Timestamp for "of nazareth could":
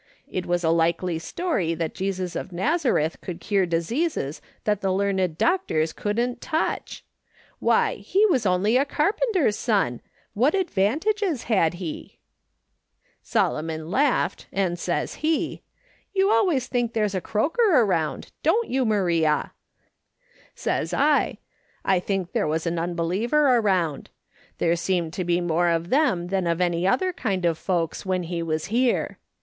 2.35-3.39